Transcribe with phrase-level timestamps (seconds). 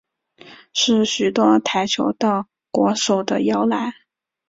[0.73, 3.93] 是许多跆拳道国手的摇篮。